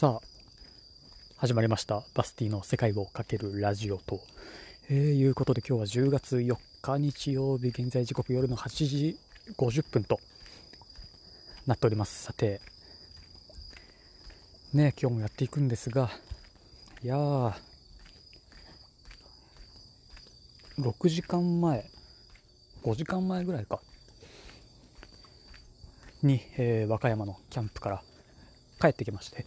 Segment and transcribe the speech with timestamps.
[0.00, 0.26] さあ、
[1.36, 2.02] 始まりました。
[2.14, 4.22] バスティの世界をかけるラジオと、
[4.88, 9.18] えー、いうことで今日は10月4日日曜日、現在時刻夜の8時
[9.58, 10.18] 50分と
[11.66, 12.22] なっております。
[12.22, 12.62] さて、
[14.72, 16.08] ね、今日もやっていくんですが、
[17.02, 17.52] いやー、
[20.78, 21.84] 6時間前、
[22.84, 23.82] 5時間前ぐらいか、
[26.22, 28.02] に、えー和歌山のキャンプから
[28.80, 29.44] 帰ってきまして、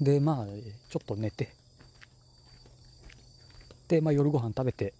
[0.00, 1.48] で、まあ、ちょっと寝て、
[3.88, 4.92] で、まあ、夜ご飯食べて、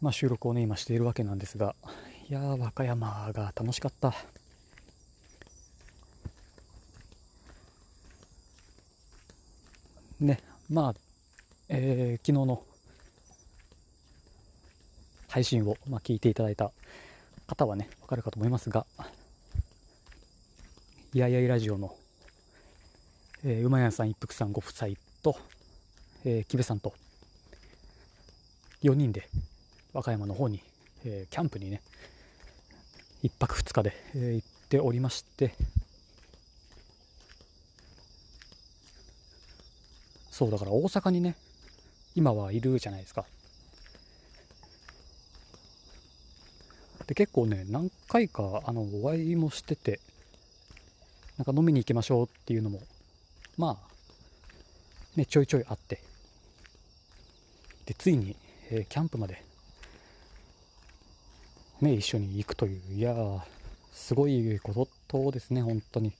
[0.00, 1.74] まあ、収録をね、今しているわけなんですが、
[2.28, 4.14] いや、和歌山が楽しかった。
[10.20, 10.94] ね、まあ、
[11.68, 12.62] えー昨日の
[15.28, 16.70] 配信を、まあ、聞いていただいた
[17.46, 18.86] 方はね、わかるかと思いますが、
[21.12, 21.94] いやいやいラジオの、
[23.46, 24.90] えー、馬屋さん一服さんご夫妻
[25.22, 25.36] と、
[26.24, 26.94] えー、木部さんと、
[28.82, 29.28] 4人で
[29.92, 30.62] 和歌山の方に、
[31.04, 31.82] えーキャンプにね、
[33.22, 35.54] 1泊2日で、えー行っておりまして、
[40.30, 41.36] そうだから大阪にね、
[42.14, 43.26] 今はいるじゃないですか。
[47.06, 50.00] で、結構ね、何回か、あの、お会いもしてて、
[51.36, 52.80] なんか飲みに行きましょうっていうのも、
[53.56, 56.00] まあ、ね、ちょいちょいあって、
[57.86, 58.36] で、ついに、
[58.70, 59.42] えーキャンプまで、
[61.80, 63.14] ね、一緒に行くという、いや、
[63.92, 66.12] すごいことですね、本当に。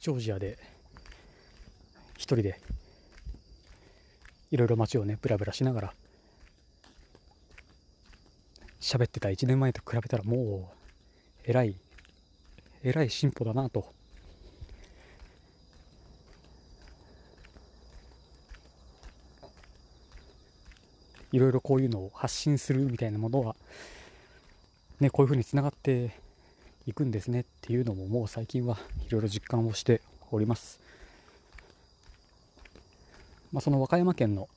[0.00, 0.58] ジョージアで、
[2.16, 2.60] 一人で、
[4.50, 5.94] いろいろ街をね、ブラブラしながら、
[8.86, 11.74] 喋ってた1年前と比べたらもう、えらい、
[12.84, 13.92] えらい進歩だなと。
[21.32, 23.56] いろいろこういうのを発信するみたいなものは、
[25.00, 26.12] ね、こういう風に繋がって
[26.86, 30.78] いくんですねっていうのももう最近はいろいろ実感をしております。
[33.50, 34.48] まあ、その和歌山県の、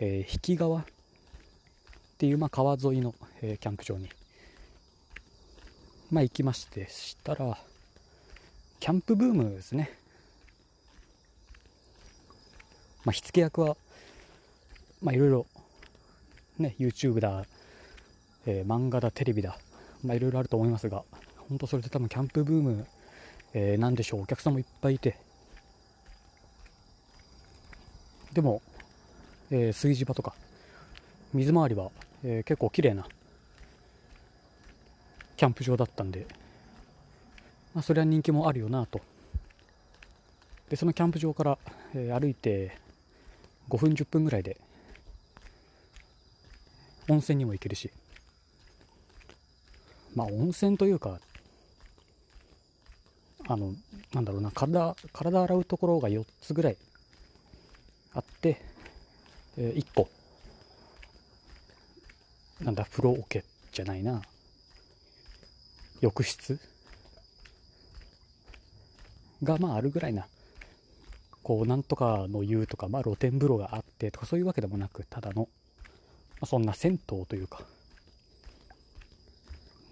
[0.00, 0.84] えー、引川
[2.16, 4.08] っていう、まあ、川沿いの、えーキャンプ場に、
[6.10, 7.58] まあ、行きましてしたら
[8.80, 9.90] キャンプブームですね、
[13.04, 13.76] まあ、火付け役は
[15.02, 15.46] まあいろいろ
[16.58, 17.44] ね YouTube だ、
[18.46, 19.58] えー漫画だテレビだ
[20.02, 21.04] まあいろいろあると思いますが
[21.50, 22.86] 本当それで多分キャンプブーム、
[23.52, 25.18] えーなんでしょうお客さんもいっぱいいて。
[28.32, 28.62] でも、
[29.50, 30.34] えー炊事場とか
[31.34, 31.90] 水回りは、
[32.24, 33.06] えー結構綺麗な
[35.36, 36.26] キャンプ場だったんで、
[37.74, 39.00] まあ、それは人気もあるよなと。
[40.70, 41.58] でそのキャンプ場から、
[41.94, 42.78] えー歩いて
[43.68, 44.56] 5分10分ぐらいで
[47.08, 47.90] 温泉にも行けるし。
[50.14, 51.20] まあ温泉というか
[53.48, 53.74] あの
[54.12, 56.76] なんだろうな体体洗うところが4つぐらい
[58.14, 58.60] あって、
[59.58, 60.08] え1個
[62.60, 64.22] なんだ風呂桶じゃないな。
[66.00, 66.58] 浴室？
[69.42, 70.26] がまああるぐらいな。
[71.42, 75.48] こうなんとかの湯とか、まあ、露天風呂があってとかそういうわけでもなくただの、ま
[76.40, 77.60] あ、そんな銭湯というか。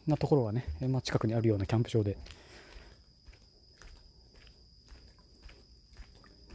[0.07, 2.17] なところがね、まあ、近くにあるようなキャンプ場で。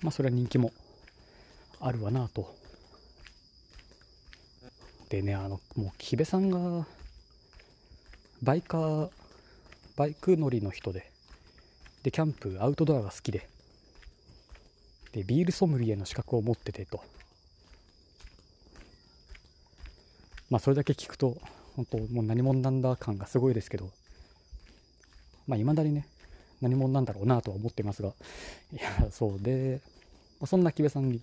[0.02, 0.72] まあそれは人気も
[1.80, 2.59] あるわなと。
[5.10, 6.86] でねあのもう木部さんが
[8.42, 9.10] バイカー
[9.98, 11.12] バイク乗りの人で
[12.04, 13.50] でキャンプアウトドアが好きで
[15.12, 17.02] でビールソムリエの資格を持っててと。
[20.50, 21.38] まあそれだけ聞くと
[21.76, 23.92] 本当もう何者なんだ感がすごいですけど
[25.48, 26.08] まあ未だにね
[26.60, 28.14] 何者なんだろうなとは思ってますが。
[28.72, 29.82] いやそうで、
[30.40, 31.22] まあ、そんな木部さんに、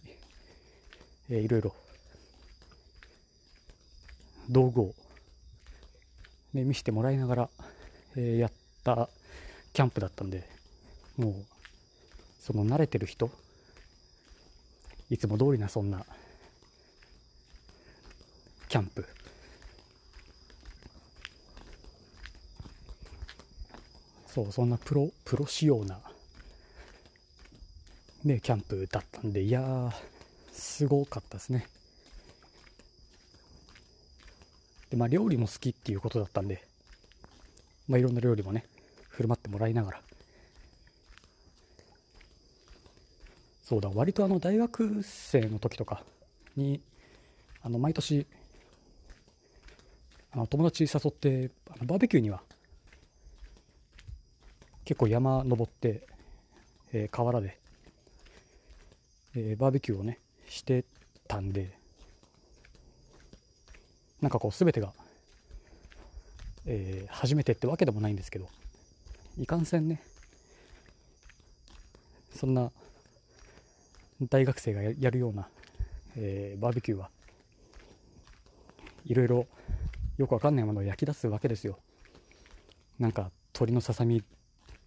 [1.30, 1.74] えーいろいろ
[4.48, 4.94] 道具を、
[6.54, 7.50] ね、見せてもらいながら、
[8.16, 8.52] えーやっ
[8.84, 9.08] た
[9.72, 10.48] キャンプだったんで
[11.16, 11.34] もう
[12.38, 13.30] その慣れてる人
[15.10, 16.04] いつも通りなそんな
[18.68, 19.06] キャンプ。
[24.36, 25.98] そうそんなプロプロ仕様な
[28.22, 29.90] ねキャンプだったんでいや
[30.52, 31.66] すごかったですね
[34.85, 36.62] でで、まあ、料理も好きっていうことだったんで、
[37.86, 38.64] まあ、いろんな料理もね
[39.10, 40.00] 振る舞ってもらいながら。
[43.62, 46.04] そうだ割とあの大学生の時とか
[46.56, 46.80] に
[47.62, 48.24] あの毎年
[50.30, 52.42] あの友達誘ってあのバーベキューには
[54.84, 56.06] 結構山登って、
[56.92, 57.58] えー、河原で、
[59.34, 60.84] えー、バーベキューをねして
[61.26, 61.76] たんで
[64.20, 64.92] なんかこう全てが、
[66.66, 68.48] えー、初めてってわけでもないんですけど
[69.38, 70.02] いかんせんね
[72.34, 72.70] そんな
[74.30, 75.48] 大学生がやるような、
[76.16, 77.10] えー、バーベキューは
[79.04, 79.46] いろいろ
[80.18, 81.78] よくわかんないものを焼き出すわけですよ。
[82.98, 84.22] なんか鶏のささみ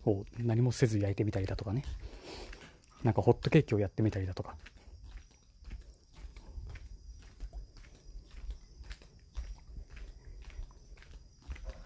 [0.05, 1.83] を何もせず焼いてみたりだとかね。
[3.03, 4.55] なんかホットケーキをやってみたりだとか。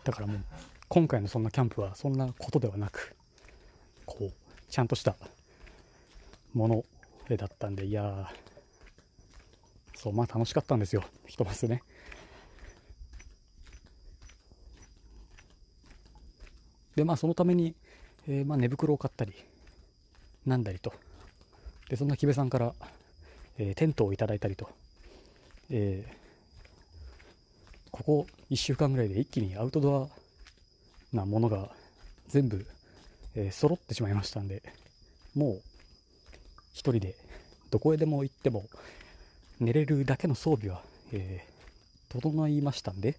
[0.03, 0.43] だからもう
[0.89, 3.15] 今回のそんなキャンプはそんなことではなく
[4.05, 4.31] こう
[4.69, 5.15] ちゃんとした
[6.53, 6.85] もの
[7.37, 8.31] だったんでいや
[9.95, 11.81] そうまあ楽しかったんですよひとまずね。
[16.95, 17.73] でまあそのために、
[18.27, 19.33] えー、まあ寝袋を買ったり
[20.45, 20.93] なんだりと。
[21.89, 22.73] でそんな木部さんから、
[23.57, 24.69] えー、テントをいただいたりと、
[25.69, 26.22] えー、
[27.93, 30.09] ここ1週間ぐらいで一気にアウトド
[31.13, 31.69] アなものが
[32.27, 32.65] 全部、
[33.35, 34.63] えー、揃ってしまいましたんで
[35.35, 35.55] もう
[36.73, 37.15] 1人で
[37.69, 38.65] どこへでも行っても
[39.59, 40.81] 寝れるだけの装備は、
[41.11, 43.15] えー、整いましたんで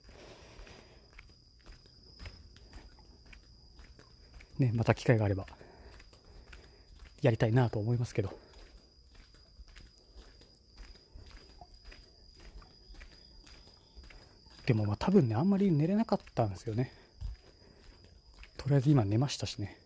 [4.59, 5.47] ね、また機会があれば
[7.23, 8.44] やりたいなと思いますけど。
[14.67, 16.93] でもまあ多分ねあんまり寝れなかったんですよね。
[18.57, 19.77] とりあえず今寝ましたしね。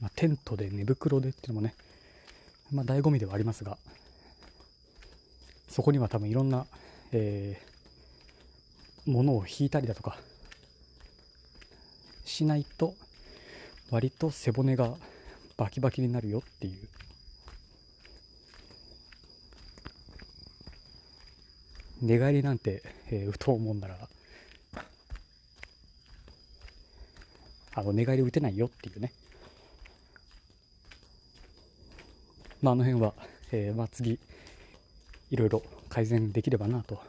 [0.00, 1.74] まあ、テントで寝袋でっていうのもね
[2.72, 3.78] まあ醍醐味ではありますが
[5.68, 6.66] そこには多分いろんな、
[7.12, 10.18] えー、物を引いたりだとか
[12.24, 12.94] しないと
[13.90, 14.94] 割と背骨が
[15.56, 17.01] バキバキになるよっていう。
[22.02, 23.96] 寝返りなんて、えー、打とうもんなら。
[27.74, 29.12] あの寝返り打てないよっていうね。
[32.60, 33.14] まああの辺は、
[33.52, 34.18] えー、まあ次
[35.30, 37.00] いろいろ改善できればなと。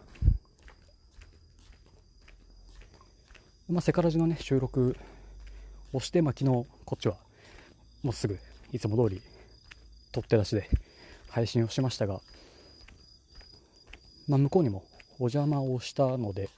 [3.70, 4.96] まあ、セカラジのね、収録
[5.94, 7.18] をして、まあ、昨日、こっちは、
[8.04, 8.38] もうすぐ、
[8.72, 9.22] いつも通り、
[10.12, 10.70] 取って出しで
[11.30, 12.22] 配信をしましたが、
[14.28, 14.84] まあ、向こうにも
[15.20, 16.50] お邪魔をしたので、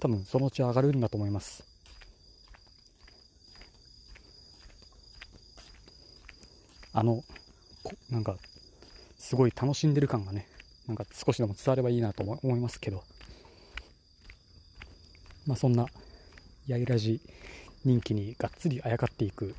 [0.00, 1.64] 多分そのうち上がるんだと思います。
[6.92, 7.22] あの、
[8.10, 8.36] なんか、
[9.18, 10.46] すごい楽しんでる感がね、
[10.86, 13.02] なんか少しでも伝わればいいなと思いますけど、
[15.46, 15.86] まあ、そんな
[16.66, 17.20] やいらじ
[17.84, 19.54] 人気にがっつりあやかっていくっ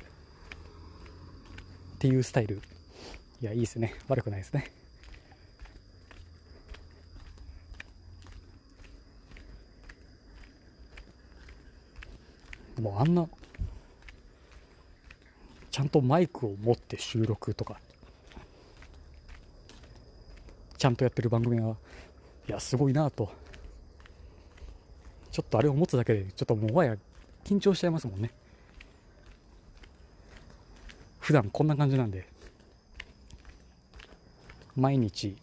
[1.98, 2.60] ていうスタイル。
[3.42, 3.94] いやいいですね。
[4.08, 4.72] 悪くないですね。
[12.80, 13.26] もうあんな
[15.70, 17.78] ちゃんとマイクを持って収録とか。
[20.78, 21.76] ちゃんとやってる番組は
[22.48, 23.30] いやすごいなと。
[25.30, 26.96] ちょっとあれを持つだけで、ちょっともはや
[27.44, 28.30] 緊張しちゃいますもんね。
[31.20, 32.26] 普段こんな感じなんで、
[34.76, 35.36] 毎日、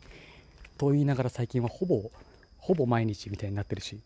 [0.80, 2.10] と言いながら最近はほぼ、
[2.58, 4.00] ほぼ毎日みたいになってるし、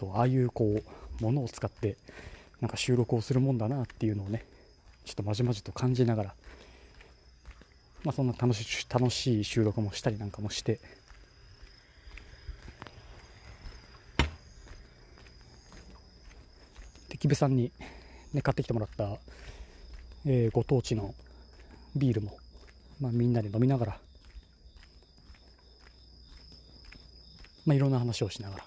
[0.00, 0.80] そう、ああいうこ
[1.20, 1.98] う、ものを使って、
[2.62, 4.46] なんか収録をするもんだなっていうのをね、
[5.04, 6.34] ちょっとまじまじと感じながら、
[8.02, 10.80] まあ、そんな楽し楽しい収録もしたりなんかもして。
[17.10, 17.70] で木部さんに、
[18.32, 19.18] ね、買ってきてもらった、
[20.24, 21.14] えー、ご当地の
[21.94, 22.38] ビールも、
[23.02, 23.98] まあ、みんなで飲みながら、
[27.66, 28.64] まあ、いろんな話をしながら。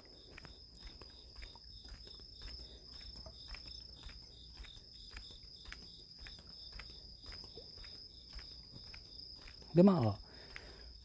[9.76, 10.02] でまあ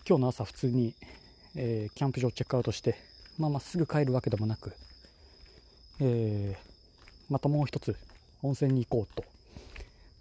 [0.06, 0.94] 今日の朝普通に、
[1.56, 2.96] えー、キャンプ場チェックアウトして
[3.38, 4.72] まあまっすぐ帰るわけでもなく、
[6.00, 7.96] えー、またもう一つ
[8.42, 9.24] 温泉に行こうと、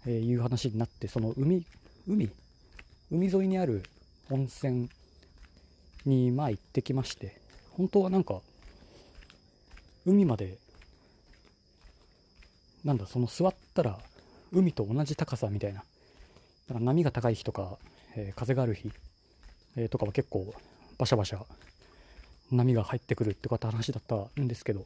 [0.06, 1.64] えいう話になってその海
[2.08, 2.30] 海？
[3.10, 3.82] 海沿いにある
[4.30, 4.88] 温泉
[6.06, 7.38] にまあ行ってきまして
[7.72, 8.40] 本当はなんか
[10.06, 10.56] 海まで
[12.84, 13.98] なんだその座ったら
[14.52, 15.84] 海と同じ高さみたいな
[16.68, 17.78] だか波が高い日とか、
[18.16, 18.90] えー、風がある日、
[19.76, 20.54] えー、とかは結構
[20.98, 21.44] バシャバシャ
[22.50, 24.84] 波が入ってくるってか話だったんですけど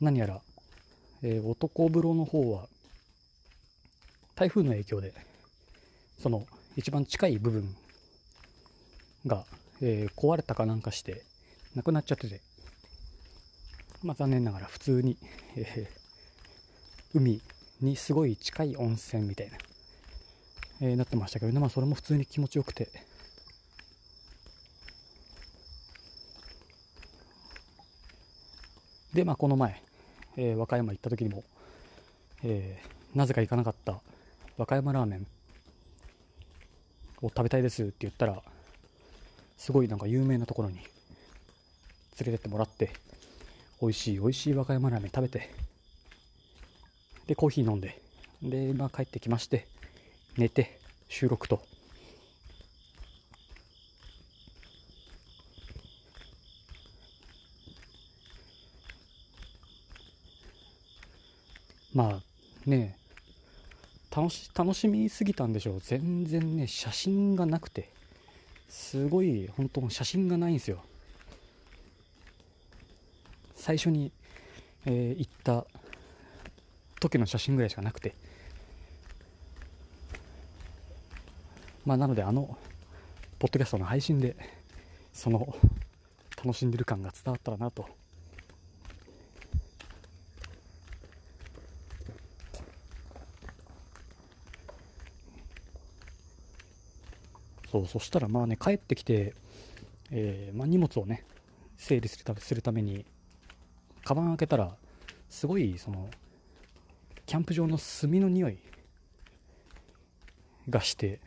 [0.00, 0.40] 何やら、
[1.22, 2.66] えー、男風呂の方は
[4.34, 5.12] 台風の影響で
[6.18, 7.74] その一番近い部分
[9.26, 9.44] が、
[9.80, 11.22] えー、壊れたかなんかして
[11.74, 12.40] なくなっちゃってて
[14.02, 15.16] まあ残念ながら普通に、
[15.56, 17.40] えー、海
[17.80, 19.56] にすごい近い温泉みたいな、
[20.80, 21.58] えー、なってましたけどね。
[21.58, 22.88] まあそれも普通に気持ちよくて。
[29.12, 29.82] で、まあ、この前、
[30.36, 31.42] えー、和歌山行った時にも、
[32.44, 34.00] えー、なぜか行かなかった
[34.56, 35.26] 和歌山ラーメン
[37.22, 38.40] を食べたいですって言ったら、
[39.56, 40.84] すごいなんか有名なところに連
[42.20, 42.92] れてってもらって、
[43.80, 45.50] 美味しい美味しい和歌山ラーメン食べて、
[47.26, 48.00] で、コーヒー飲んで、
[48.42, 49.66] で、まあ帰ってきまして、
[50.38, 50.78] 寝て、
[51.08, 51.60] 収録と、
[61.92, 62.96] まあね
[64.14, 65.80] 楽し楽しみすぎたんでしょう。
[65.80, 67.90] 全然ね写真がなくて。
[68.68, 70.84] すごい本当写真がないんですよ。
[73.56, 74.12] 最初に、
[74.84, 75.66] えー、行った
[77.00, 78.14] 時の写真ぐらいしかなくて。
[81.88, 82.58] まあなのであの
[83.38, 84.36] ポッドキャストの配信で
[85.10, 85.56] その
[86.36, 87.88] 楽しんでる感が伝わったらなと。
[97.72, 99.34] そうそしたらまあね帰ってきて、
[100.10, 101.24] えー、まあ、荷物をね
[101.78, 103.06] 整理するために
[104.04, 104.76] カバン開けたら
[105.30, 106.10] すごいその
[107.24, 108.58] キャンプ場の炭の匂い
[110.68, 111.20] がして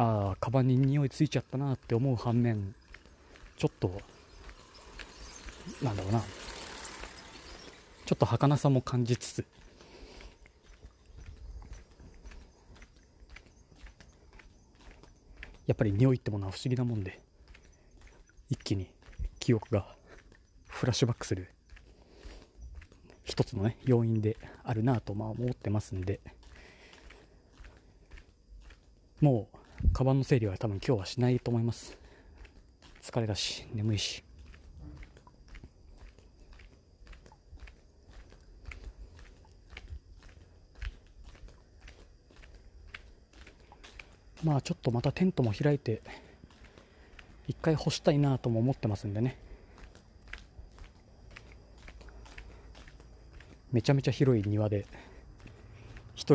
[0.00, 2.72] ああカバンに匂いついちゃったなって思う反面
[3.56, 3.90] ちょっと
[5.82, 6.22] なんだろうな。
[8.06, 9.44] ちょっと儚さも感じつつ。
[15.66, 17.20] やっぱり匂いってものは不思議なもんで
[18.48, 18.86] 一気に
[19.40, 19.84] 記憶が
[20.68, 21.50] フラッシュバックする
[23.24, 26.20] 一つのね要因であるなとまあ思ってますんで。
[29.20, 29.57] もう
[29.92, 31.96] カバンの整理は多分今日はしないと思います。
[33.02, 34.22] 疲れだし眠いし。
[44.44, 46.00] まあちょっとまたテントも開いて
[47.48, 49.36] 一回干したいなとも思ってますんでね。
[53.72, 54.86] めちゃめちゃ広い庭で。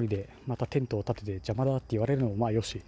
[0.01, 2.81] 人でまたテントを立てて邪魔だって言われるのもまあよし。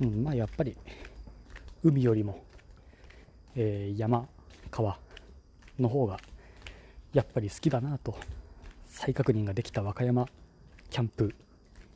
[0.00, 0.76] うんまあやっぱり
[1.82, 2.42] 海よりも、
[3.54, 4.26] えー、山
[4.70, 4.98] 川
[5.78, 6.18] の方が
[7.12, 8.16] やっぱり好きだなと
[8.88, 10.26] 再確認ができた和歌山
[10.90, 11.34] キャンプ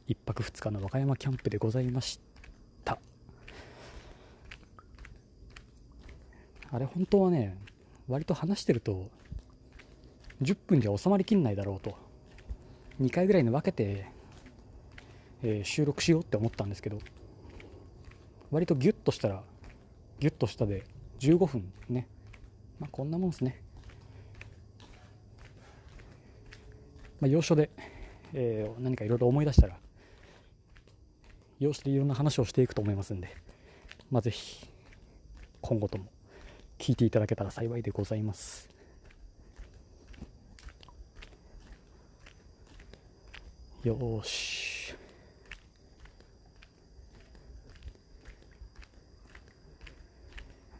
[0.08, 2.37] 1泊2日の和歌山キャンプでございました。
[6.70, 7.56] あれ本当はね
[8.08, 9.10] 割と話してると
[10.42, 11.96] 10分じゃ収まりきんないだろうと。
[13.00, 14.06] 2回ぐらいに分けて、
[15.42, 16.98] えー、収録しようって思ったんですけど
[18.50, 19.44] 割とギュッとしたら
[20.18, 20.84] ギュッとしたで
[21.20, 22.08] 15分ね。
[22.80, 23.62] まあこんなもんですね。
[27.20, 27.70] まあ、要所で、
[28.32, 29.76] えー、何かいろいろ思い出したら、
[31.58, 33.34] 要所でいろんな話をしていくと思いますんで、
[34.10, 34.68] まあ、ぜひ、
[35.60, 36.04] 今後とも。
[36.78, 38.68] 聞いていただけたら幸いでございます。
[43.84, 44.94] よし。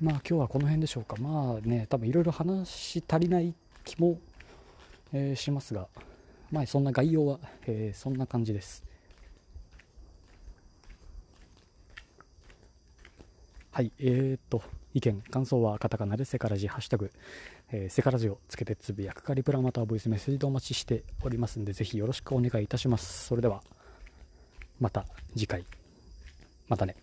[0.01, 1.17] まあ今日はこの辺でしょうか。
[1.17, 3.53] まあね、多分いろいろ話し足りない
[3.85, 4.19] 気も、
[5.13, 5.89] えー、しますが、
[6.53, 8.85] まあそんな概要は、えー、そんな感じです。
[13.73, 14.63] はい、えー、っと、
[14.99, 17.11] 意見、感想はカタカナでセカラジ、ハッシュタグ、
[17.71, 23.27] えー、セカラジをつけてつぶやくかリプラまたはボイスメッセージでお待ちしておりますので、ぜひよろしくお願いいたします。
[23.27, 23.63] それでは、
[24.81, 25.65] また次回。
[26.69, 26.97] またね。